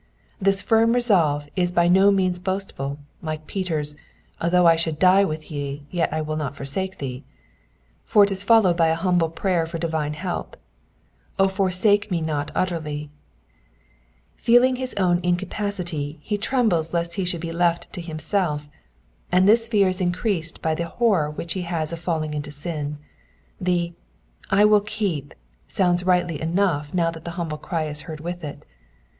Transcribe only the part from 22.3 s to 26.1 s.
into sin. The I will keep" sounds